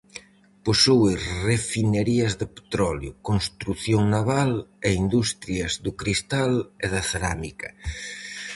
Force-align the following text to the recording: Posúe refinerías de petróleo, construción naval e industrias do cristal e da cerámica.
Posúe 0.65 1.13
refinerías 1.51 2.33
de 2.39 2.47
petróleo, 2.57 3.11
construción 3.29 4.03
naval 4.15 4.51
e 4.87 4.89
industrias 5.05 5.71
do 5.85 5.91
cristal 6.01 6.51
e 6.85 6.87
da 6.93 7.01
cerámica. 7.11 7.69